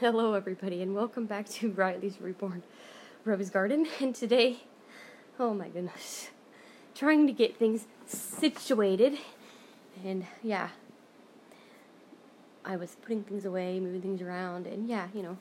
[0.00, 2.62] Hello, everybody, and welcome back to Riley's Reborn
[3.26, 3.86] Rose Garden.
[4.00, 4.60] And today,
[5.38, 6.30] oh my goodness,
[6.94, 9.18] trying to get things situated.
[10.02, 10.70] And yeah,
[12.64, 15.36] I was putting things away, moving things around, and yeah, you know,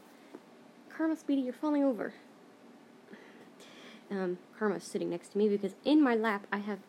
[0.89, 2.11] Karma Speedy, you're falling over.
[4.11, 6.79] Um, Karma's sitting next to me because in my lap I have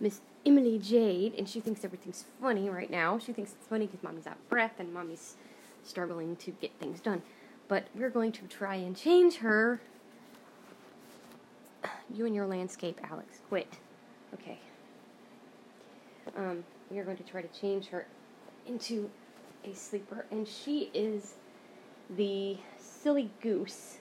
[0.00, 3.20] Miss Emily Jade, and she thinks everything's funny right now.
[3.20, 5.36] She thinks it's funny because mommy's out of breath and mommy's
[5.84, 7.22] struggling to get things done.
[7.68, 9.80] But we're going to try and change her.
[12.14, 13.38] You and your landscape, Alex.
[13.48, 13.78] Quit.
[14.34, 14.58] Okay.
[16.36, 18.06] Um, we are going to try to change her
[18.66, 19.10] into
[19.64, 21.34] a sleeper, and she is
[22.10, 23.98] the silly goose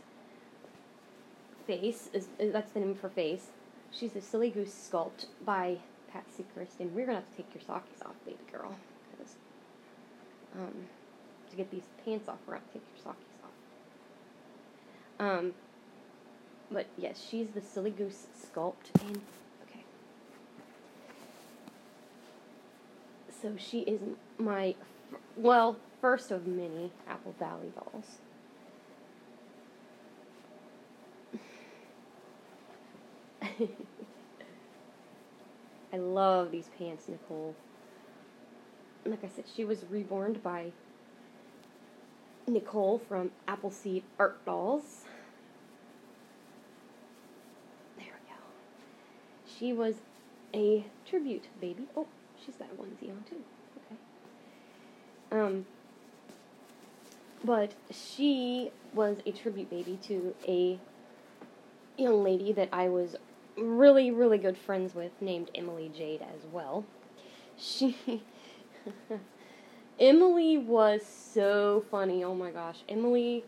[1.66, 2.09] face.
[2.13, 3.48] Is, that's the name of her face.
[3.91, 5.77] She's the silly goose sculpt by
[6.11, 6.94] Patsy Kristen.
[6.94, 8.75] We're gonna have to take your socks off, baby girl,
[9.11, 9.36] because
[10.55, 10.88] um
[11.51, 13.51] to get these pants off, going to take your sockies off.
[15.19, 15.53] Um,
[16.71, 19.21] but yes, she's the Silly Goose sculpt, and
[19.67, 19.83] okay.
[23.41, 23.99] So she is
[24.38, 24.75] my,
[25.35, 28.17] well, first of many Apple Valley dolls.
[35.93, 37.53] I love these pants, Nicole.
[39.05, 40.71] Like I said, she was reborn by
[42.47, 45.06] Nicole from Appleseed Art Dolls.
[47.98, 48.39] There we go.
[49.45, 49.95] She was
[50.53, 51.88] a tribute baby.
[51.95, 52.08] Oh,
[52.44, 53.42] she's got a onesie on too.
[53.78, 53.95] Okay.
[55.31, 55.66] Um,
[57.44, 60.80] but she was a tribute baby to a
[61.98, 63.16] young lady that I was
[63.58, 66.86] really, really good friends with named Emily Jade as well.
[67.58, 67.95] She
[70.02, 72.23] Emily was so funny.
[72.23, 72.80] Oh my gosh.
[72.89, 73.45] Emily,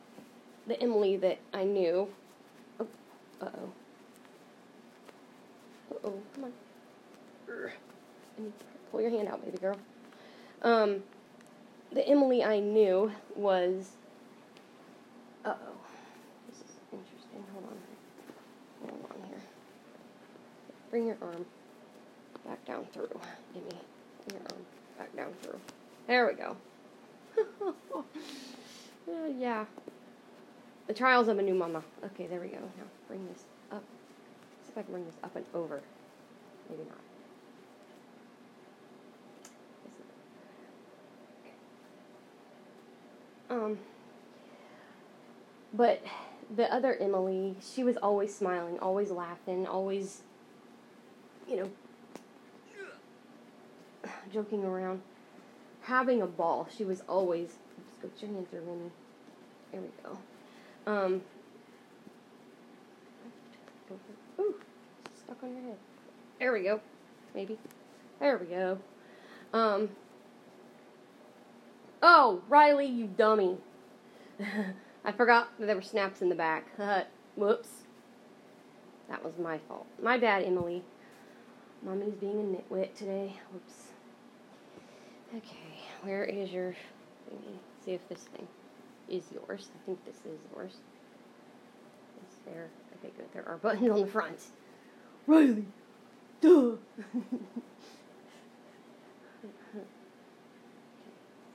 [0.68, 2.08] the Emily that I knew.
[2.80, 2.88] Oh,
[3.42, 3.72] uh oh.
[5.90, 6.54] Uh oh, come on.
[8.92, 9.78] Pull your hand out, baby girl.
[10.62, 11.02] Um,
[11.92, 13.90] the Emily I knew was.
[15.44, 15.78] Uh oh.
[16.50, 17.44] This is interesting.
[17.54, 18.90] Hold on.
[18.90, 19.42] Hold on here.
[20.92, 21.46] Bring your arm
[22.46, 23.10] back down through.
[23.56, 23.72] Give me.
[24.32, 24.66] Your arm
[25.00, 25.60] back down through.
[26.08, 26.58] There we go.
[29.08, 29.66] uh, yeah.
[30.88, 31.84] The trials of a new mama.
[32.06, 32.58] Okay, there we go.
[32.58, 33.84] Now bring this up.
[34.64, 35.82] See if I can bring this up and over.
[36.70, 36.98] Maybe not.
[43.50, 43.78] Um,
[45.74, 46.04] but
[46.56, 50.24] the other Emily, she was always smiling, always laughing, always,
[51.48, 51.72] you know,
[54.34, 55.02] joking around
[55.84, 56.68] having a ball.
[56.76, 57.50] She was always.
[58.02, 58.92] Just go through, Minnie.
[59.72, 60.18] There we go.
[60.92, 61.22] Um.
[64.40, 64.56] Ooh,
[65.16, 65.78] stuck on your head.
[66.40, 66.82] There we go.
[67.36, 67.58] Maybe.
[68.20, 68.80] There we go.
[69.54, 69.90] Um.
[72.02, 73.58] Oh, Riley, you dummy.
[75.06, 76.66] I forgot that there were snaps in the back.
[77.36, 77.70] Whoops.
[79.10, 79.86] That was my fault.
[80.02, 80.84] My bad, Emily.
[81.82, 83.38] Mommy's being a nitwit today.
[83.52, 83.74] Whoops.
[85.36, 85.73] Okay
[86.04, 86.76] where is your
[87.30, 87.58] thingy?
[87.84, 88.48] See if this thing
[89.10, 89.70] is yours.
[89.74, 90.74] I think this is yours.
[92.24, 92.70] It's there.
[93.00, 93.28] Okay, good.
[93.34, 94.40] There are buttons on the front.
[95.26, 95.66] Riley!
[96.42, 96.76] Duh!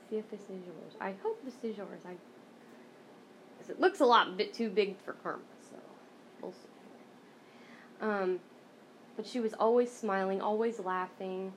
[0.09, 0.93] See if this is yours.
[0.99, 2.01] I hope this is yours.
[2.03, 2.15] I
[3.59, 5.75] because it looks a lot bit too big for Karma, so
[6.41, 6.57] we'll see.
[8.01, 8.39] Um,
[9.15, 11.53] but she was always smiling, always laughing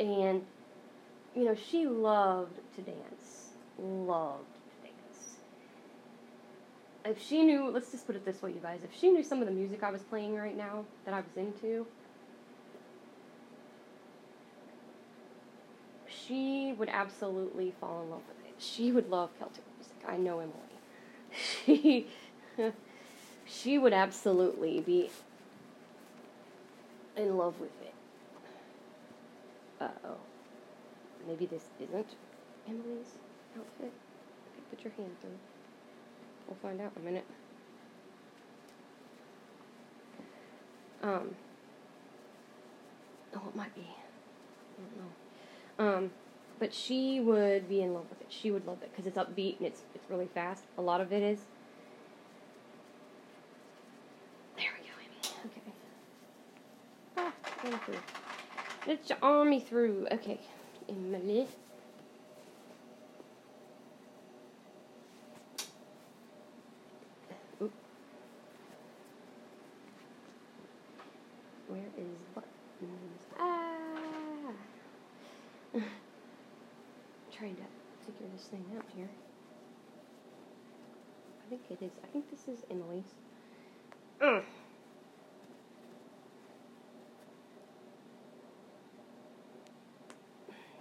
[0.00, 0.44] and
[1.36, 3.50] you know she loved to dance.
[3.78, 5.36] Loved to dance.
[7.04, 8.80] If she knew let's just put it this way you guys.
[8.82, 11.36] If she knew some of the music i was playing right now that i was
[11.36, 11.86] into
[16.08, 18.54] she would absolutely fall in love with it.
[18.58, 19.96] She would love celtic music.
[20.08, 20.54] I know emily.
[21.32, 22.08] She
[23.44, 25.10] she would absolutely be
[27.16, 27.94] in love with it
[29.80, 30.16] uh oh.
[31.26, 32.16] Maybe this isn't
[32.68, 33.18] Emily's
[33.56, 33.92] outfit.
[33.92, 35.30] Okay, put your hand through.
[36.46, 37.24] We'll find out in a minute.
[41.02, 41.34] Um.
[43.34, 43.86] Oh, it might be.
[44.78, 45.96] I don't know.
[45.96, 46.10] Um,
[46.58, 48.26] but she would be in love with it.
[48.28, 50.64] She would love it because it's upbeat and it's it's really fast.
[50.76, 51.38] A lot of it is.
[54.56, 55.20] There we go, Amy.
[55.46, 55.72] Okay.
[57.16, 57.32] Ah,
[57.62, 58.29] going through.
[58.86, 60.06] Let's army through.
[60.10, 60.40] Okay,
[60.88, 61.46] Emily.
[71.68, 72.44] Where is what?
[73.38, 74.52] Ah!
[77.30, 77.62] trying to
[78.04, 79.08] figure this thing out here.
[81.46, 81.92] I think it is.
[82.02, 83.14] I think this is Emily's.
[84.20, 84.38] Mm.
[84.38, 84.44] Ugh.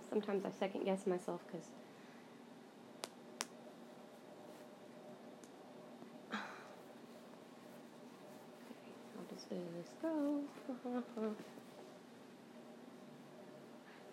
[0.09, 1.67] Sometimes I second guess myself because
[6.31, 6.39] how
[9.29, 10.41] does this go?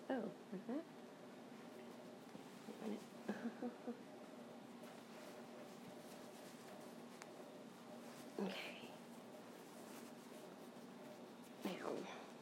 [0.09, 0.83] oh, like that?
[8.39, 8.53] Okay.
[11.65, 11.71] Now,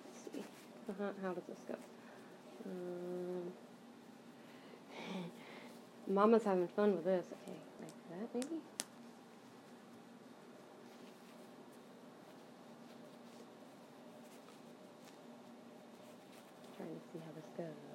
[0.03, 0.43] let's see.
[1.23, 1.75] How does this go?
[2.65, 3.24] Um,
[6.07, 7.25] Mama's having fun with this.
[7.43, 8.61] Okay, like that maybe?
[16.77, 17.85] Trying to see how this goes.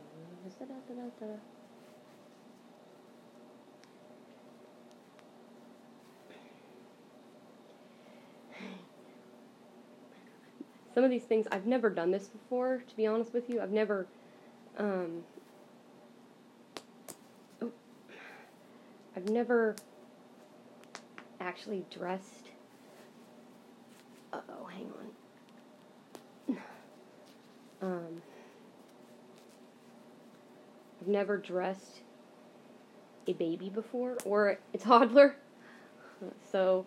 [10.92, 13.60] Some of these things, I've never done this before, to be honest with you.
[13.60, 14.06] I've never,
[14.76, 15.22] um,
[19.16, 19.76] I've never
[21.40, 22.48] actually dressed.
[24.32, 24.90] Uh oh, hang
[26.48, 26.58] on.
[27.82, 28.20] Um,
[31.00, 32.02] I've never dressed
[33.26, 35.36] a baby before or a toddler.
[36.52, 36.84] So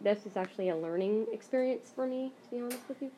[0.00, 3.12] this is actually a learning experience for me, to be honest with you.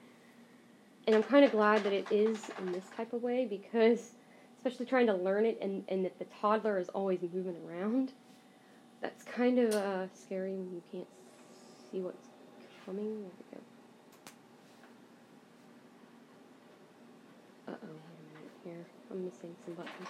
[1.06, 4.10] And I'm kind of glad that it is in this type of way because,
[4.58, 8.12] especially trying to learn it and, and that the toddler is always moving around,
[9.00, 11.06] that's kind of uh, scary when you can't
[11.90, 12.26] see what's
[12.84, 13.22] coming.
[13.22, 13.60] There we go.
[17.68, 18.84] Uh oh, wait a minute here.
[19.10, 20.08] I'm missing some buttons.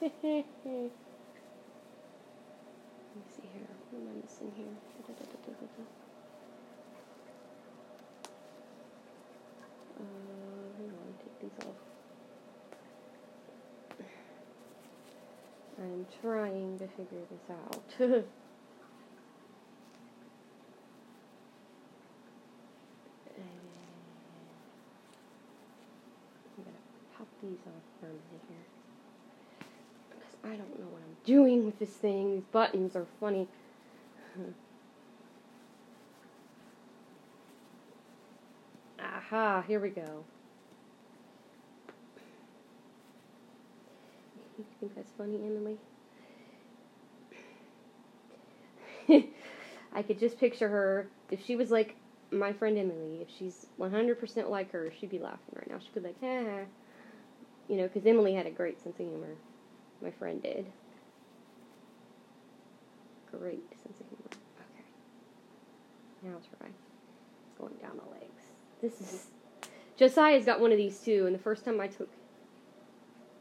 [0.00, 0.24] Let
[3.16, 3.68] me see here.
[3.90, 4.74] What am I missing here?
[5.06, 5.90] Da, da, da.
[10.00, 10.04] Uh,
[10.78, 11.89] hang on, take these off.
[15.80, 17.82] I'm trying to figure this out.
[18.00, 18.08] I'm
[26.64, 26.76] gonna
[27.16, 28.66] pop these off for a minute here.
[30.10, 32.34] Because I don't know what I'm doing with this thing.
[32.34, 33.48] These buttons are funny.
[39.00, 40.24] Aha, here we go.
[44.58, 45.76] You think that's funny, Emily?
[49.92, 51.96] I could just picture her if she was like
[52.30, 53.20] my friend Emily.
[53.20, 55.78] If she's 100% like her, she'd be laughing right now.
[55.78, 56.60] She'd be like, ha ha.
[57.68, 59.34] You know, because Emily had a great sense of humor.
[60.02, 60.66] My friend did.
[63.30, 64.30] Great sense of humor.
[64.58, 64.84] Okay.
[66.22, 66.68] Now try.
[66.68, 68.42] It's going down the legs.
[68.80, 69.26] This is.
[69.96, 72.08] Josiah's got one of these too, and the first time I took.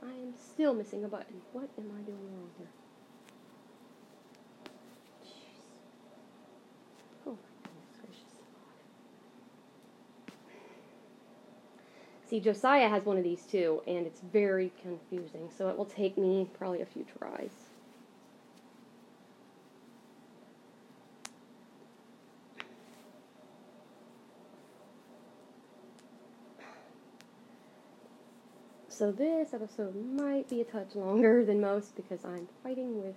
[0.01, 1.42] I am still missing a button.
[1.51, 2.68] What am I doing wrong here?
[7.28, 7.38] Oh.
[12.26, 16.18] See, Josiah has one of these too, and it's very confusing, so it will take
[16.18, 17.69] me probably a few tries.
[29.00, 33.16] So this episode might be a touch longer than most because I'm fighting with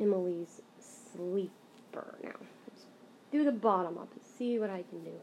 [0.00, 2.30] Emily's sleeper now.
[2.66, 2.86] Let's
[3.30, 5.20] do the bottom up and see what I can do here.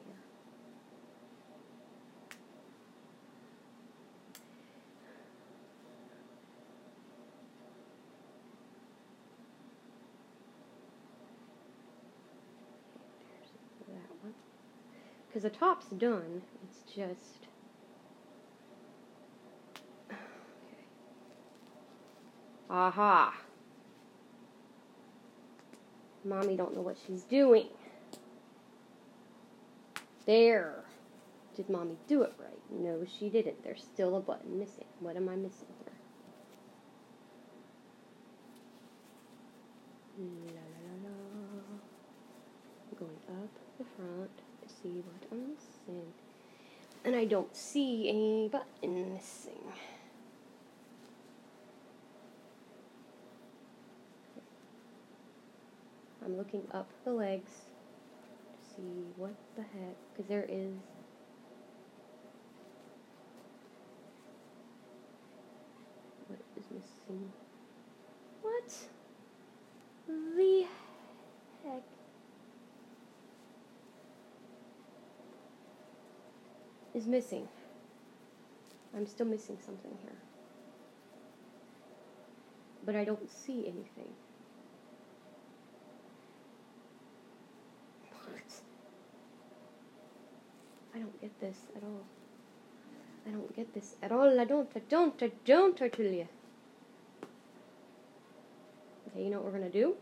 [15.28, 16.44] Because the top's done.
[16.64, 17.48] It's just
[22.67, 22.67] Okay.
[22.78, 23.34] Aha.
[26.24, 27.70] Mommy don't know what she's doing.
[30.28, 30.84] There.
[31.56, 32.62] Did mommy do it right?
[32.70, 33.64] No, she didn't.
[33.64, 34.86] There's still a button missing.
[35.00, 35.94] What am I missing here?
[40.20, 41.64] La la la la.
[43.00, 46.14] Going up the front to see what I'm missing.
[47.04, 49.74] And I don't see a button missing.
[56.38, 57.52] Looking up the legs
[58.54, 60.76] to see what the heck, because there is.
[66.28, 67.32] What is missing?
[68.44, 68.72] What
[70.08, 70.68] the
[71.66, 71.82] heck?
[76.94, 77.48] Is missing.
[78.96, 80.18] I'm still missing something here.
[82.86, 84.14] But I don't see anything.
[88.12, 88.62] What?
[90.96, 92.04] I don't get this at all.
[93.26, 94.40] I don't get this at all.
[94.40, 96.28] I don't, I don't, I don't, I tell you.
[99.08, 99.96] Okay, you know what we're gonna do?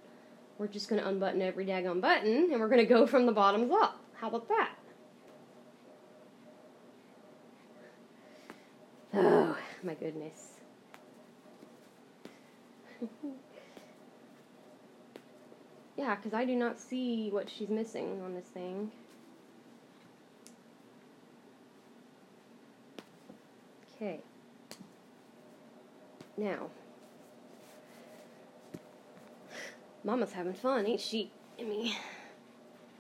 [0.58, 4.00] We're just gonna unbutton every daggone button and we're gonna go from the bottoms up.
[4.16, 4.72] How about that?
[9.14, 10.54] Oh, my goodness.
[15.98, 18.92] yeah, because I do not see what she's missing on this thing.
[23.96, 24.20] Okay.
[26.38, 26.70] Now,
[30.04, 31.98] Mama's having fun, ain't she, Emmy?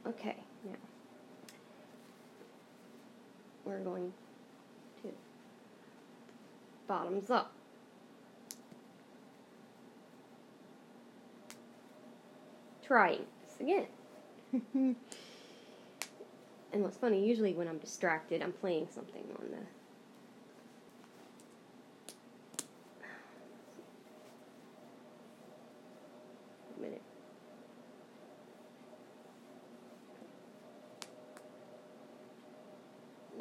[0.08, 0.72] Okay, now.
[3.66, 4.14] We're going
[5.02, 5.10] to
[6.88, 7.52] bottoms up.
[12.86, 13.88] Trying this again.
[16.72, 19.58] and what's funny, usually when I'm distracted, I'm playing something on the
[26.82, 27.02] minute.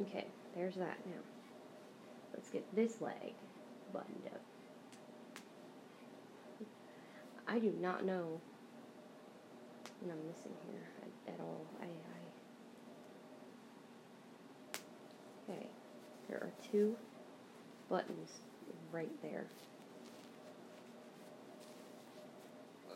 [0.00, 0.26] Okay,
[0.64, 1.20] there's that now.
[2.32, 3.34] Let's get this leg
[3.92, 4.40] buttoned up.
[7.46, 8.40] I do not know
[10.00, 10.88] what I'm missing here
[11.28, 11.66] at, all.
[11.82, 11.88] I, I
[15.52, 15.66] okay.
[16.30, 16.96] There are two
[17.90, 18.40] buttons
[18.90, 19.44] right there.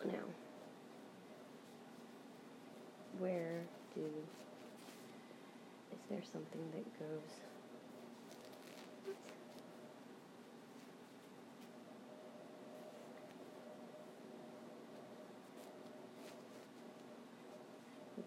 [0.07, 0.25] Now,
[3.19, 3.61] where
[3.95, 4.01] do
[5.93, 7.41] is there something that goes?
[9.07, 9.17] Would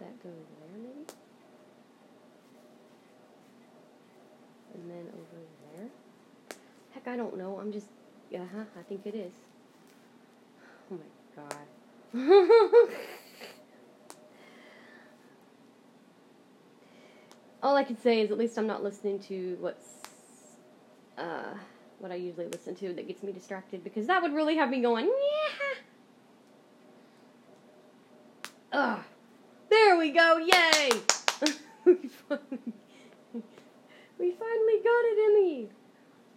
[0.01, 1.05] that go there maybe?
[4.73, 5.41] And then over
[5.75, 5.87] there?
[6.91, 7.59] Heck, I don't know.
[7.59, 7.87] I'm just,
[8.29, 9.31] yeah, huh, I think it is.
[10.91, 11.05] Oh my
[11.35, 11.67] god.
[17.63, 19.85] All I can say is at least I'm not listening to what's
[21.17, 21.53] uh,
[21.99, 24.81] what I usually listen to that gets me distracted because that would really have me
[24.81, 25.75] going, yeah.
[28.73, 29.03] Ugh.
[30.01, 30.89] We go, yay!
[31.85, 31.93] we,
[32.27, 32.73] finally,
[34.17, 35.69] we finally got it, Emmy!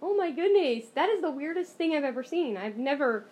[0.02, 2.58] Oh my goodness, that is the weirdest thing I've ever seen.
[2.58, 3.24] I've never.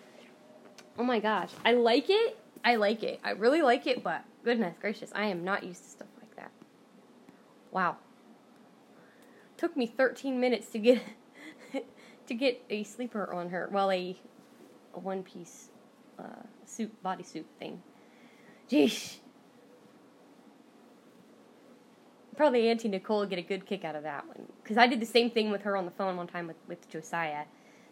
[0.97, 2.39] Oh my gosh, I like it.
[2.65, 3.19] I like it.
[3.23, 6.51] I really like it, but goodness gracious, I am not used to stuff like that.
[7.69, 7.97] Wow.
[9.57, 11.03] Took me 13 minutes to get
[12.25, 13.69] to get a sleeper on her.
[13.71, 14.17] Well, a
[14.95, 15.69] a one piece
[16.17, 17.83] uh, suit bodysuit thing.
[18.67, 19.19] Jeez.
[22.35, 24.99] Probably Auntie Nicole would get a good kick out of that one because I did
[24.99, 27.45] the same thing with her on the phone one time with with Josiah.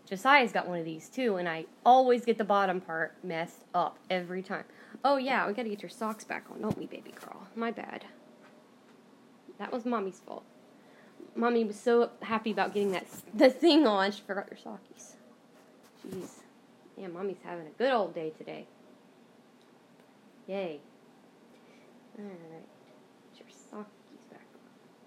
[0.08, 3.98] Josiah's got one of these too, and I always get the bottom part messed up
[4.10, 4.66] every time.
[5.06, 7.48] Oh yeah, we gotta get your socks back on, don't we, baby girl?
[7.56, 8.06] My bad.
[9.60, 10.44] That was mommy's fault.
[11.36, 15.16] Mommy was so happy about getting that the thing on, she forgot your sockies.
[16.06, 16.30] Jeez.
[16.98, 18.66] Yeah, mommy's having a good old day today.
[20.48, 20.80] Yay.
[22.18, 22.38] Alright.
[23.38, 23.86] Get your on.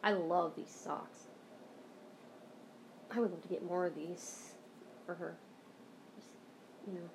[0.05, 1.29] I love these socks.
[3.11, 4.53] I would love to get more of these
[5.07, 5.35] for her.
[6.15, 6.29] Just,
[6.87, 7.09] you know.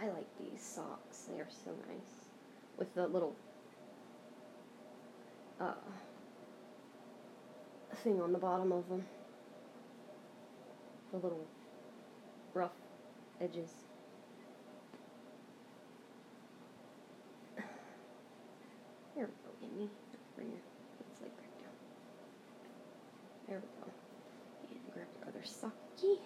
[0.00, 1.22] I like these socks.
[1.22, 2.28] They are so nice.
[2.76, 3.34] With the little
[5.60, 5.72] uh,
[8.04, 9.04] thing on the bottom of them.
[11.10, 11.44] The little
[12.54, 12.70] rough
[13.40, 13.70] edges.
[19.18, 19.90] There we go, Emmy.
[20.36, 20.60] Bring your
[21.00, 21.74] let's like back down.
[23.48, 23.90] There we go.
[24.70, 26.18] And grab other socky.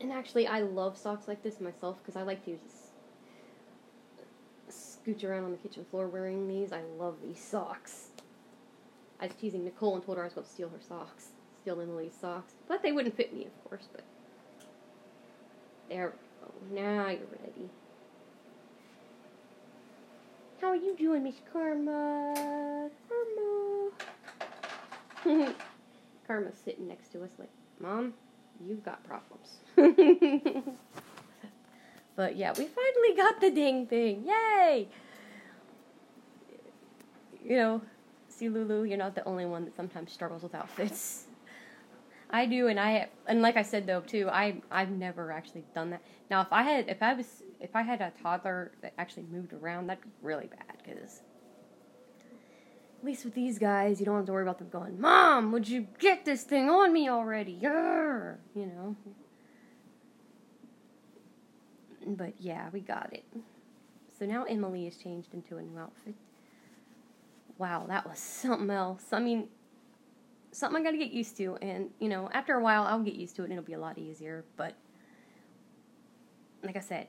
[0.00, 2.58] And actually, I love socks like this myself because I like to
[4.70, 6.72] scooch around on the kitchen floor wearing these.
[6.72, 8.08] I love these socks.
[9.20, 11.28] I was teasing Nicole and told her I was going to steal her socks.
[11.60, 12.54] Steal Emily's socks.
[12.66, 14.02] But they wouldn't fit me, of course, but.
[15.90, 16.14] There
[16.70, 16.82] we go.
[16.82, 17.68] Now you're ready.
[20.60, 22.90] How are you doing, Miss Karma?
[25.24, 25.54] Karma.
[26.26, 27.48] Karma's sitting next to us like,
[27.80, 28.12] Mom,
[28.66, 29.60] you've got problems.
[32.14, 34.26] but yeah, we finally got the ding thing.
[34.26, 34.88] Yay!
[37.42, 37.80] You know,
[38.28, 41.24] see Lulu, you're not the only one that sometimes struggles with outfits.
[42.30, 45.90] I do, and I and like I said though too, I I've never actually done
[45.90, 46.02] that.
[46.30, 49.52] Now, if I had if I was if I had a toddler that actually moved
[49.52, 51.20] around, that'd be really bad because
[52.98, 55.68] at least with these guys, you don't have to worry about them going, Mom, would
[55.68, 57.52] you get this thing on me already?
[57.52, 58.96] You know.
[62.06, 63.24] But yeah, we got it.
[64.18, 66.14] So now Emily is changed into a new outfit.
[67.56, 69.04] Wow, that was something else.
[69.12, 69.48] I mean,
[70.52, 73.36] something I gotta get used to, and you know, after a while, I'll get used
[73.36, 74.44] to it and it'll be a lot easier.
[74.56, 74.74] But,
[76.62, 77.06] like I said,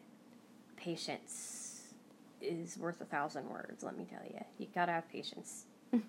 [0.82, 1.94] patience
[2.42, 4.44] is worth a thousand words, let me tell you.
[4.58, 5.66] You gotta have patience.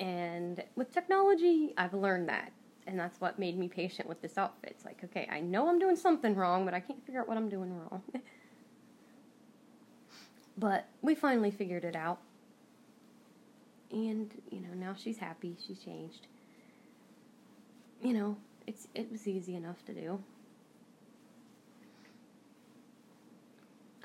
[0.00, 2.52] And with technology, I've learned that.
[2.86, 4.70] And that's what made me patient with this outfit.
[4.70, 7.36] It's like, okay, I know I'm doing something wrong, but I can't figure out what
[7.36, 8.02] I'm doing wrong.
[10.58, 12.20] but we finally figured it out.
[13.90, 15.56] And, you know, now she's happy.
[15.66, 16.28] She's changed.
[18.02, 20.22] You know, it's it was easy enough to do.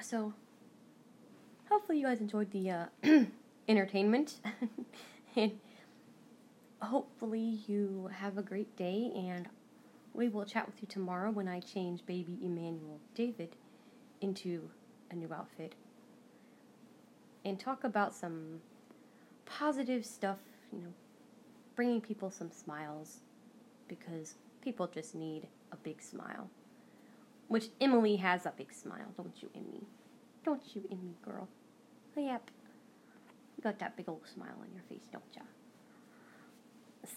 [0.04, 0.34] So,
[1.70, 2.86] hopefully you guys enjoyed the uh,
[3.70, 4.36] entertainment.
[5.38, 5.58] and
[6.82, 9.48] hopefully you have a great day and
[10.14, 13.56] we will chat with you tomorrow when I change baby Emmanuel David
[14.20, 14.70] into
[15.10, 15.74] a new outfit
[17.46, 18.60] and talk about some
[19.46, 20.40] positive stuff,
[20.74, 20.94] you know,
[21.78, 23.22] bringing people some smiles
[23.88, 26.50] because people just need a big smile.
[27.48, 29.84] Which Emily has a big smile, don't you, Emmy?
[30.44, 31.48] Don't you, Emmy girl?
[32.16, 32.50] Yep.
[33.58, 35.42] You got that big old smile on your face, don't ya?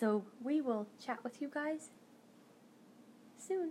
[0.00, 1.90] So we will chat with you guys
[3.38, 3.70] soon.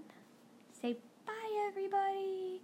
[0.81, 2.61] Say bye, everybody.